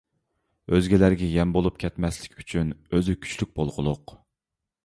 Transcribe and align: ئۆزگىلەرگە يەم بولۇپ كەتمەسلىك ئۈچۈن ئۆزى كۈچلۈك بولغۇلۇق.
ئۆزگىلەرگە 0.77 1.27
يەم 1.33 1.51
بولۇپ 1.57 1.77
كەتمەسلىك 1.85 2.39
ئۈچۈن 2.41 2.75
ئۆزى 2.95 3.19
كۈچلۈك 3.27 3.53
بولغۇلۇق. 3.61 4.19